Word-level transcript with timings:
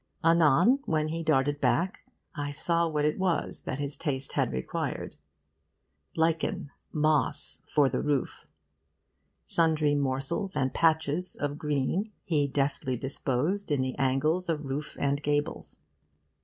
Anon, 0.23 0.79
when 0.87 1.09
he 1.09 1.21
darted 1.21 1.61
back, 1.61 1.99
I 2.33 2.49
saw 2.49 2.87
what 2.87 3.05
it 3.05 3.19
was 3.19 3.61
that 3.65 3.77
his 3.77 3.97
taste 3.99 4.33
had 4.33 4.51
required: 4.51 5.15
lichen, 6.15 6.71
moss, 6.91 7.61
for 7.67 7.87
the 7.87 8.01
roof. 8.01 8.47
Sundry 9.45 9.93
morsels 9.93 10.57
and 10.57 10.73
patches 10.73 11.35
of 11.35 11.59
green 11.59 12.11
he 12.23 12.47
deftly 12.47 12.97
disposed 12.97 13.69
in 13.69 13.81
the 13.81 13.93
angles 13.99 14.49
of 14.49 14.65
roof 14.65 14.97
and 14.99 15.21
gables. 15.21 15.77